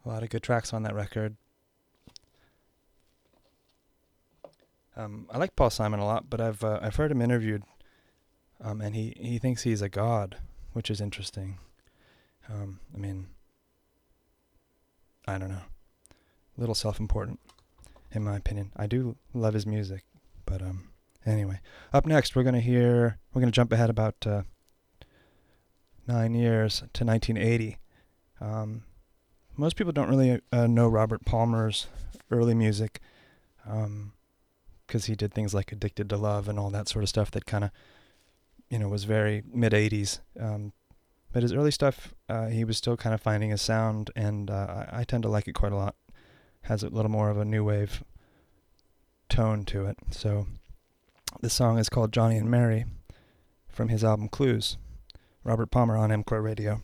A 0.04 0.10
lot 0.10 0.24
of 0.24 0.32
good 0.32 0.42
tracks 0.42 0.74
on 0.74 0.82
that 0.82 0.96
record. 0.96 1.36
Um, 4.96 5.28
I 5.30 5.38
like 5.38 5.56
Paul 5.56 5.70
Simon 5.70 6.00
a 6.00 6.06
lot, 6.06 6.32
but 6.32 6.42
I've 6.42 6.64
uh, 6.64 6.80
I've 6.82 6.96
heard 6.96 7.12
him 7.12 7.22
interviewed, 7.22 7.62
um, 8.60 8.82
and 8.82 8.96
he, 8.96 9.16
he 9.16 9.38
thinks 9.38 9.62
he's 9.62 9.84
a 9.84 9.88
god, 9.88 10.38
which 10.72 10.90
is 10.90 11.00
interesting. 11.00 11.60
Um, 12.50 12.80
I 12.92 12.98
mean, 12.98 13.28
I 15.28 15.38
don't 15.38 15.50
know, 15.50 15.66
a 16.58 16.60
little 16.60 16.74
self-important, 16.74 17.40
in 18.12 18.24
my 18.24 18.36
opinion. 18.36 18.72
I 18.76 18.88
do 18.88 19.16
love 19.36 19.54
his 19.54 19.68
music, 19.68 20.06
but 20.46 20.62
um, 20.62 20.90
anyway. 21.26 21.60
Up 21.92 22.06
next, 22.06 22.36
we're 22.36 22.44
gonna 22.44 22.60
hear 22.60 23.20
we're 23.34 23.42
gonna 23.42 23.52
jump 23.52 23.72
ahead 23.72 23.90
about 23.90 24.16
uh, 24.26 24.44
nine 26.08 26.34
years 26.34 26.80
to 26.94 27.06
1980. 27.06 27.78
Um, 28.42 28.84
most 29.56 29.76
people 29.76 29.94
don't 29.94 30.10
really 30.10 30.42
uh, 30.52 30.68
know 30.68 30.88
Robert 30.88 31.26
Palmer's 31.26 31.88
early 32.32 32.56
music. 32.56 33.00
Um, 33.66 34.14
because 34.94 35.06
he 35.06 35.16
did 35.16 35.34
things 35.34 35.54
like 35.54 35.72
Addicted 35.72 36.10
to 36.10 36.18
Love 36.18 36.48
and 36.48 36.60
all 36.60 36.70
that 36.70 36.88
sort 36.88 37.02
of 37.02 37.10
stuff 37.10 37.32
that 37.32 37.46
kind 37.46 37.64
of, 37.64 37.72
you 38.70 38.78
know, 38.78 38.88
was 38.88 39.06
very 39.06 39.42
mid 39.52 39.74
80s. 39.74 40.20
Um, 40.40 40.74
but 41.32 41.42
his 41.42 41.52
early 41.52 41.72
stuff, 41.72 42.14
uh, 42.30 42.48
he 42.48 42.64
was 42.64 42.78
still 42.78 42.96
kind 42.96 43.16
of 43.16 43.20
finding 43.20 43.50
his 43.50 43.62
sound, 43.62 44.12
and 44.16 44.52
uh, 44.52 44.86
I, 44.92 45.00
I 45.00 45.04
tend 45.04 45.24
to 45.24 45.30
like 45.30 45.48
it 45.48 45.54
quite 45.54 45.72
a 45.72 45.78
lot. 45.78 45.96
Has 46.64 46.84
a 46.84 46.90
little 46.90 47.10
more 47.10 47.30
of 47.30 47.38
a 47.38 47.46
new 47.46 47.64
wave 47.64 48.04
tone 49.34 49.66
to 49.66 49.88
it. 49.88 49.98
So 50.12 50.46
the 51.42 51.50
song 51.50 51.80
is 51.80 51.90
called 51.90 52.14
Johnny 52.14 52.38
and 52.38 52.52
Mary 52.52 52.86
from 53.68 53.90
his 53.90 54.04
album 54.04 54.30
Clues. 54.30 54.78
Robert 55.44 55.72
Palmer 55.72 55.98
on 55.98 56.12
M 56.12 56.24
Crow 56.24 56.40
Radio. 56.40 56.84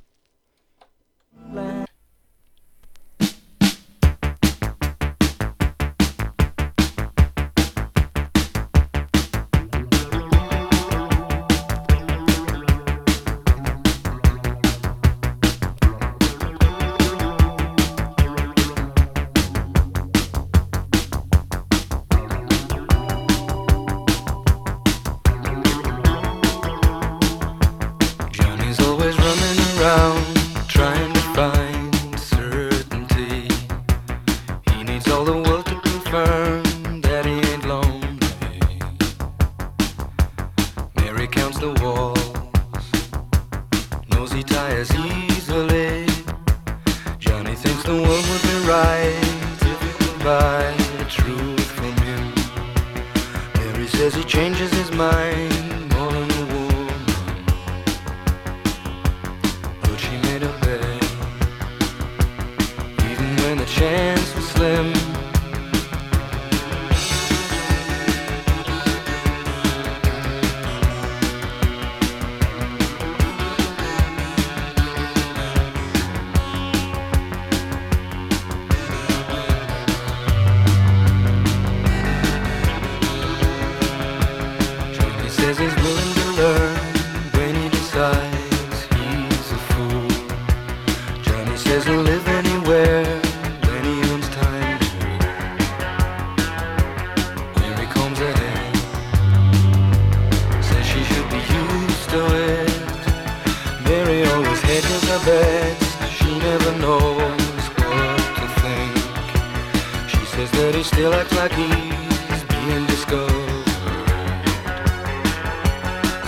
Says 110.39 110.51
that 110.51 110.75
he 110.75 110.83
still 110.83 111.13
acts 111.13 111.35
like 111.35 111.51
he's 111.51 112.43
being 112.53 112.85
discovered. 112.85 113.65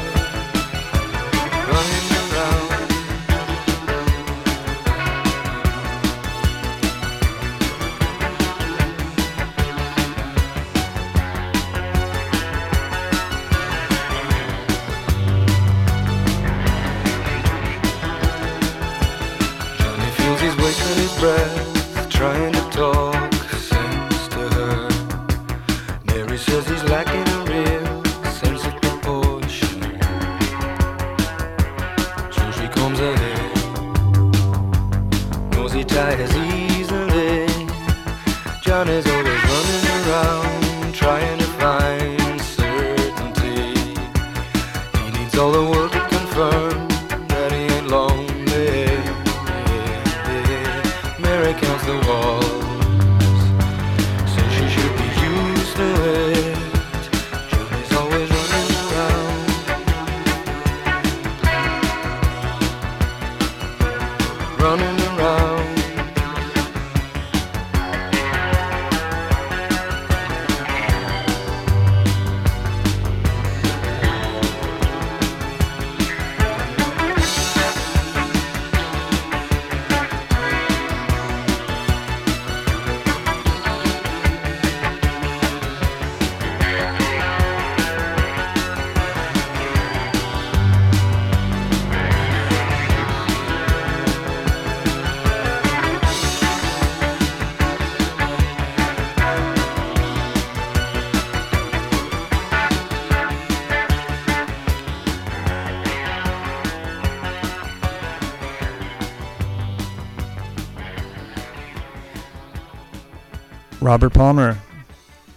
Robert 113.92 114.14
Palmer 114.14 114.58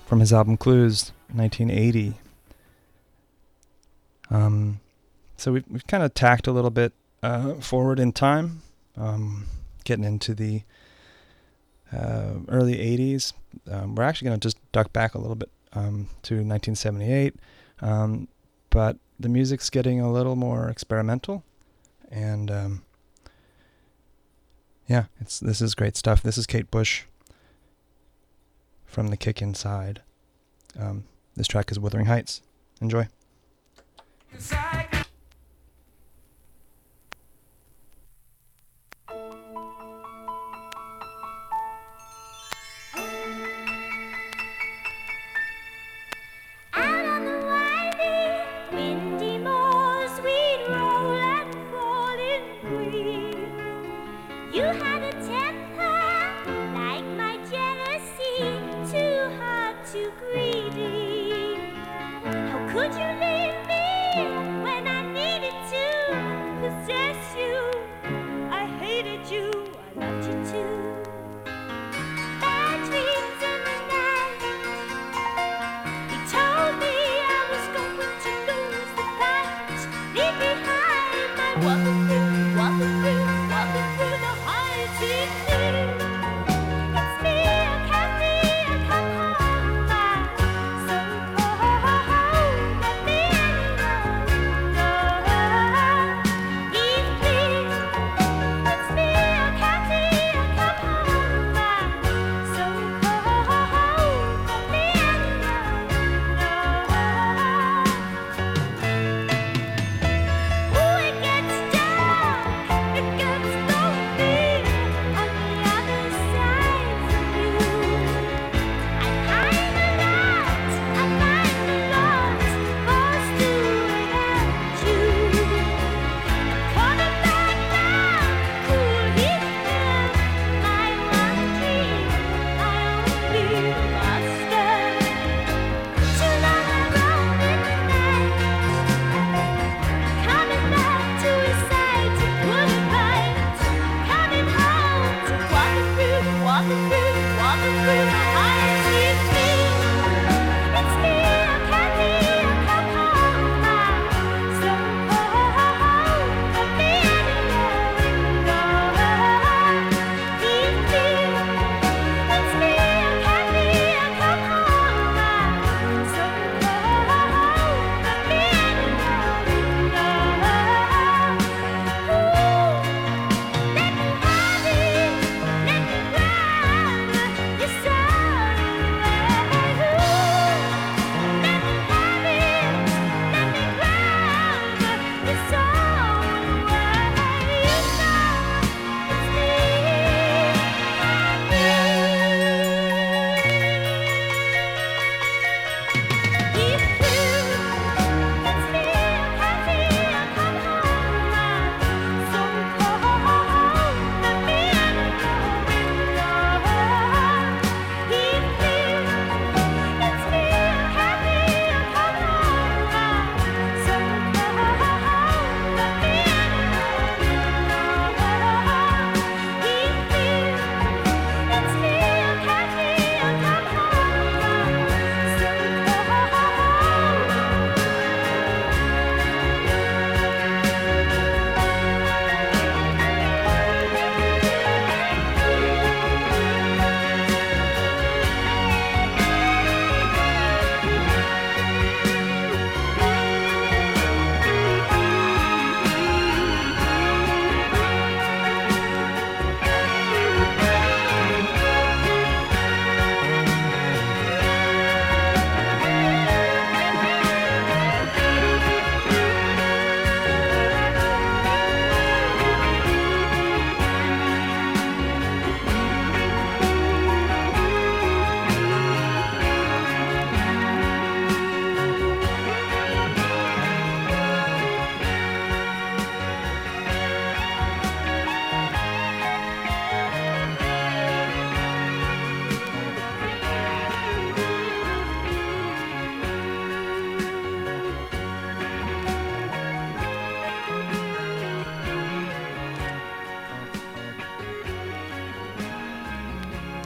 from 0.06 0.20
his 0.20 0.32
album 0.32 0.56
Clues, 0.56 1.10
1980. 1.32 2.14
Um, 4.30 4.78
so 5.36 5.50
we've, 5.50 5.64
we've 5.68 5.86
kind 5.88 6.04
of 6.04 6.14
tacked 6.14 6.46
a 6.46 6.52
little 6.52 6.70
bit 6.70 6.92
uh, 7.20 7.54
forward 7.54 7.98
in 7.98 8.12
time, 8.12 8.62
um, 8.96 9.46
getting 9.82 10.04
into 10.04 10.36
the 10.36 10.62
uh, 11.92 12.34
early 12.46 12.76
80s. 12.76 13.32
Um, 13.68 13.96
we're 13.96 14.04
actually 14.04 14.26
going 14.26 14.38
to 14.38 14.46
just 14.46 14.58
duck 14.70 14.92
back 14.92 15.16
a 15.16 15.18
little 15.18 15.34
bit 15.34 15.50
um, 15.72 16.08
to 16.22 16.34
1978, 16.34 17.34
um, 17.80 18.28
but 18.70 18.98
the 19.18 19.28
music's 19.28 19.68
getting 19.68 20.00
a 20.00 20.12
little 20.12 20.36
more 20.36 20.68
experimental, 20.68 21.42
and 22.08 22.52
um, 22.52 22.82
yeah, 24.86 25.06
it's 25.20 25.40
this 25.40 25.60
is 25.60 25.74
great 25.74 25.96
stuff. 25.96 26.22
This 26.22 26.38
is 26.38 26.46
Kate 26.46 26.70
Bush 26.70 27.02
from 28.94 29.08
the 29.08 29.16
kick 29.16 29.42
inside. 29.42 30.02
Um, 30.78 31.04
this 31.34 31.48
track 31.48 31.72
is 31.72 31.80
Wuthering 31.80 32.06
Heights. 32.06 32.42
Enjoy. 32.80 33.08
Out 34.52 35.03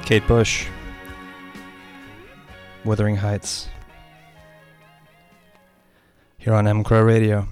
Kate 0.08 0.26
Bush. 0.26 0.66
Wuthering 2.82 3.16
Heights. 3.16 3.68
Here 6.38 6.54
on 6.54 6.66
M 6.66 6.82
Crow 6.82 7.02
Radio. 7.02 7.46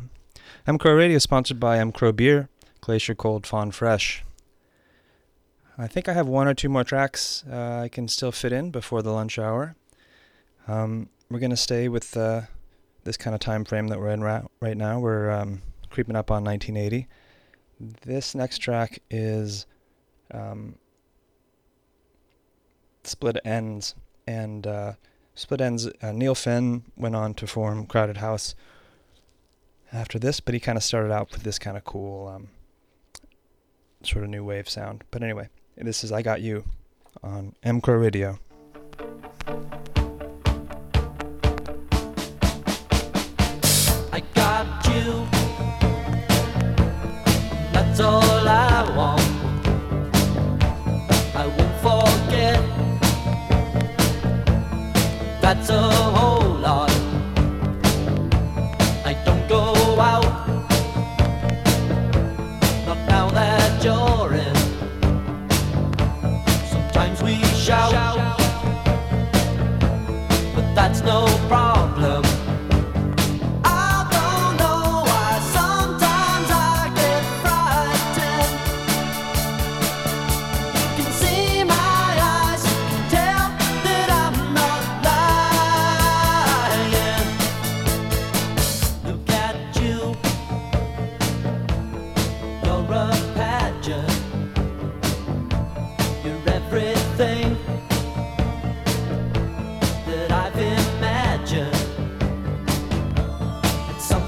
M 0.67 0.79
Crow 0.79 0.95
Radio 0.95 1.17
is 1.17 1.23
sponsored 1.23 1.61
by 1.61 1.79
M 1.79 1.93
Crow 1.93 2.13
Beer, 2.13 2.49
Glacier 2.81 3.15
Cold 3.15 3.47
Fawn 3.47 3.73
Fresh. 3.73 4.25
I 5.77 5.87
think 5.87 6.09
I 6.09 6.15
have 6.15 6.29
one 6.29 6.49
or 6.49 6.55
two 6.55 6.71
more 6.71 6.83
tracks 6.83 7.45
uh, 7.53 7.81
I 7.85 7.89
can 7.89 8.09
still 8.09 8.33
fit 8.33 8.55
in 8.55 8.71
before 8.71 9.03
the 9.03 9.13
lunch 9.13 9.39
hour. 9.39 9.77
Um, 10.67 11.11
we're 11.29 11.41
gonna 11.41 11.59
stay 11.59 11.89
with 11.89 12.17
uh, 12.17 12.41
this 13.05 13.19
kind 13.19 13.35
of 13.35 13.41
time 13.41 13.67
frame 13.67 13.89
that 13.89 14.01
we're 14.01 14.13
in 14.13 14.23
ra- 14.23 14.47
right 14.61 14.79
now. 14.79 14.99
We're 14.99 15.31
um, 15.31 15.61
creeping 15.91 16.17
up 16.17 16.31
on 16.31 16.43
1980. 16.43 17.07
This 18.07 18.35
next 18.35 18.61
track 18.61 19.01
is 19.11 19.67
um, 20.31 20.77
Split 23.07 23.37
Enz, 23.45 23.95
and 24.27 24.67
uh, 24.67 24.93
Split 25.35 25.61
Enz. 25.61 25.93
Uh, 26.03 26.13
Neil 26.13 26.35
Finn 26.35 26.85
went 26.97 27.17
on 27.17 27.35
to 27.35 27.47
form 27.47 27.87
Crowded 27.87 28.19
House 28.19 28.55
after 29.93 30.19
this, 30.19 30.41
but 30.41 30.55
he 30.55 30.61
kind 30.61 30.77
of 30.77 30.85
started 30.85 31.13
out 31.13 31.31
with 31.31 31.43
this 31.43 31.59
kind 31.59 31.77
of 31.77 31.85
cool, 31.85 32.29
um, 32.29 32.49
sort 34.03 34.25
of 34.25 34.31
new 34.31 34.45
wave 34.45 34.69
sound. 34.69 35.05
But 35.11 35.23
anyway, 35.23 35.49
this 35.77 36.03
is 36.05 36.13
I 36.13 36.23
Got 36.23 36.41
You 36.43 36.65
on 37.23 37.55
M 37.63 37.81
Crow 37.81 37.97
Radio. 37.97 38.39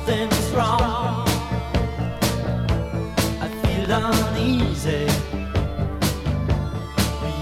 Something's 0.08 0.50
wrong. 0.52 1.28
I 3.42 3.48
feel 3.62 3.90
uneasy. 3.92 5.06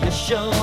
Reassure 0.03 0.51
me. 0.51 0.56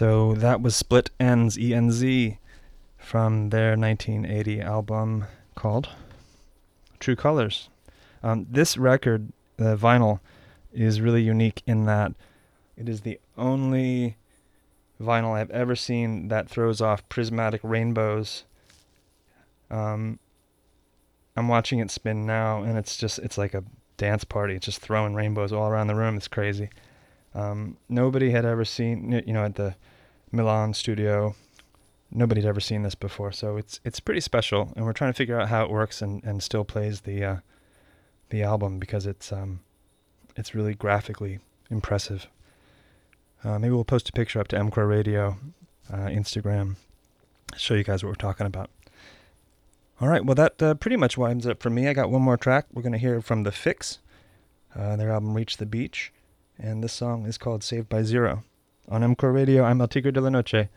So 0.00 0.32
that 0.36 0.62
was 0.62 0.74
Split 0.74 1.10
Enz, 1.20 1.58
E 1.58 1.74
N 1.74 1.92
Z, 1.92 2.38
from 2.96 3.50
their 3.50 3.76
1980 3.76 4.62
album 4.62 5.26
called 5.54 5.90
True 6.98 7.14
Colors. 7.14 7.68
Um, 8.22 8.46
this 8.50 8.78
record, 8.78 9.30
the 9.58 9.76
vinyl, 9.76 10.20
is 10.72 11.02
really 11.02 11.20
unique 11.20 11.62
in 11.66 11.84
that 11.84 12.14
it 12.78 12.88
is 12.88 13.02
the 13.02 13.20
only 13.36 14.16
vinyl 14.98 15.34
I've 15.34 15.50
ever 15.50 15.76
seen 15.76 16.28
that 16.28 16.48
throws 16.48 16.80
off 16.80 17.06
prismatic 17.10 17.60
rainbows. 17.62 18.44
Um, 19.70 20.18
I'm 21.36 21.48
watching 21.48 21.78
it 21.78 21.90
spin 21.90 22.24
now, 22.24 22.62
and 22.62 22.78
it's 22.78 22.96
just 22.96 23.18
it's 23.18 23.36
like 23.36 23.52
a 23.52 23.64
dance 23.98 24.24
party. 24.24 24.54
It's 24.54 24.64
just 24.64 24.80
throwing 24.80 25.14
rainbows 25.14 25.52
all 25.52 25.68
around 25.68 25.88
the 25.88 25.94
room. 25.94 26.16
It's 26.16 26.26
crazy. 26.26 26.70
Um, 27.34 27.76
nobody 27.90 28.30
had 28.30 28.46
ever 28.46 28.64
seen, 28.64 29.22
you 29.26 29.34
know, 29.34 29.44
at 29.44 29.56
the 29.56 29.74
Milan 30.32 30.74
studio. 30.74 31.34
Nobody's 32.10 32.44
ever 32.44 32.60
seen 32.60 32.82
this 32.82 32.94
before, 32.94 33.30
so 33.32 33.56
it's 33.56 33.80
it's 33.84 34.00
pretty 34.00 34.20
special, 34.20 34.72
and 34.74 34.84
we're 34.84 34.92
trying 34.92 35.12
to 35.12 35.16
figure 35.16 35.40
out 35.40 35.48
how 35.48 35.64
it 35.64 35.70
works 35.70 36.02
and, 36.02 36.22
and 36.24 36.42
still 36.42 36.64
plays 36.64 37.02
the 37.02 37.24
uh, 37.24 37.36
the 38.30 38.42
album 38.42 38.78
because 38.78 39.06
it's 39.06 39.32
um, 39.32 39.60
it's 40.36 40.54
really 40.54 40.74
graphically 40.74 41.38
impressive. 41.70 42.26
Uh, 43.44 43.58
maybe 43.58 43.72
we'll 43.72 43.84
post 43.84 44.08
a 44.08 44.12
picture 44.12 44.40
up 44.40 44.48
to 44.48 44.58
M 44.58 44.70
Crow 44.70 44.84
Radio, 44.84 45.36
uh, 45.92 46.06
Instagram, 46.06 46.76
show 47.56 47.74
you 47.74 47.84
guys 47.84 48.02
what 48.02 48.08
we're 48.08 48.14
talking 48.14 48.46
about. 48.46 48.70
All 50.00 50.08
right, 50.08 50.24
well, 50.24 50.34
that 50.34 50.62
uh, 50.62 50.74
pretty 50.74 50.96
much 50.96 51.18
winds 51.18 51.46
up 51.46 51.62
for 51.62 51.70
me. 51.70 51.86
I 51.86 51.92
got 51.92 52.10
one 52.10 52.22
more 52.22 52.38
track. 52.38 52.66
We're 52.72 52.82
going 52.82 52.92
to 52.92 52.98
hear 52.98 53.20
from 53.20 53.42
The 53.42 53.50
Fixx. 53.50 53.98
Uh, 54.74 54.96
their 54.96 55.10
album 55.10 55.34
Reach 55.34 55.58
the 55.58 55.66
Beach, 55.66 56.12
and 56.58 56.82
this 56.82 56.92
song 56.92 57.26
is 57.26 57.36
called 57.36 57.62
Saved 57.62 57.88
by 57.88 58.02
Zero. 58.02 58.44
On 58.88 59.02
M 59.02 59.14
Crow 59.14 59.30
Radio, 59.30 59.64
I'm 59.64 59.80
El 59.80 59.88
Tigre 59.88 60.12
de 60.12 60.20
la 60.20 60.30
Noche. 60.30 60.68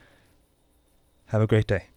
Have 1.28 1.42
a 1.42 1.48
great 1.48 1.68
day. 1.68 1.88